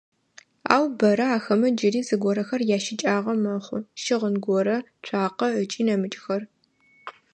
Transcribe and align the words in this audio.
Ау 0.73 0.85
бэрэ 0.99 1.25
ахэмэ 1.37 1.67
джыри 1.77 2.01
зыгорэхэр 2.07 2.61
ящыкӏагъэ 2.75 3.33
мэхъу: 3.43 3.85
щыгъын 4.03 4.35
горэ, 4.45 4.77
цуакъэ 5.05 5.47
ыкӏи 5.61 5.81
нэмыкӏхэр. 5.87 6.41